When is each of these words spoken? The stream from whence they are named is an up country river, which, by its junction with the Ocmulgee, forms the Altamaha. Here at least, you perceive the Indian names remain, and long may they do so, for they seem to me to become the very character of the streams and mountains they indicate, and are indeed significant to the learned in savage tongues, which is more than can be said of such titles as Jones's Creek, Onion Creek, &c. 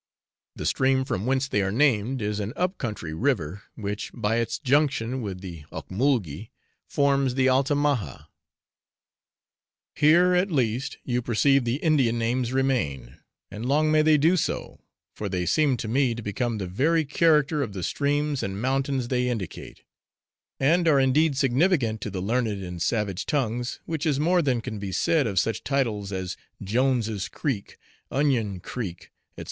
The 0.55 0.65
stream 0.65 1.05
from 1.05 1.27
whence 1.27 1.47
they 1.47 1.61
are 1.61 1.71
named 1.71 2.23
is 2.23 2.39
an 2.39 2.53
up 2.55 2.79
country 2.79 3.13
river, 3.13 3.61
which, 3.75 4.09
by 4.15 4.37
its 4.37 4.57
junction 4.57 5.21
with 5.21 5.41
the 5.41 5.63
Ocmulgee, 5.71 6.49
forms 6.87 7.35
the 7.35 7.47
Altamaha. 7.47 8.23
Here 9.93 10.33
at 10.33 10.49
least, 10.51 10.97
you 11.03 11.21
perceive 11.21 11.65
the 11.65 11.75
Indian 11.75 12.17
names 12.17 12.51
remain, 12.51 13.19
and 13.51 13.67
long 13.67 13.91
may 13.91 14.01
they 14.01 14.17
do 14.17 14.37
so, 14.37 14.79
for 15.13 15.29
they 15.29 15.45
seem 15.45 15.77
to 15.77 15.87
me 15.87 16.15
to 16.15 16.23
become 16.23 16.57
the 16.57 16.65
very 16.65 17.05
character 17.05 17.61
of 17.61 17.73
the 17.73 17.83
streams 17.83 18.41
and 18.41 18.59
mountains 18.59 19.09
they 19.09 19.29
indicate, 19.29 19.83
and 20.59 20.87
are 20.87 20.99
indeed 20.99 21.37
significant 21.37 22.01
to 22.01 22.09
the 22.09 22.21
learned 22.23 22.63
in 22.63 22.79
savage 22.79 23.27
tongues, 23.27 23.79
which 23.85 24.07
is 24.07 24.19
more 24.19 24.41
than 24.41 24.61
can 24.61 24.79
be 24.79 24.91
said 24.91 25.27
of 25.27 25.39
such 25.39 25.63
titles 25.63 26.11
as 26.11 26.37
Jones's 26.59 27.29
Creek, 27.29 27.77
Onion 28.09 28.59
Creek, 28.61 29.11
&c. 29.37 29.39